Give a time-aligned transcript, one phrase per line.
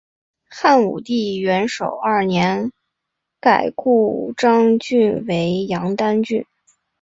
[0.49, 2.71] 汉武帝元狩二年
[3.39, 5.67] 改故鄣郡为丹
[6.07, 6.43] 阳郡。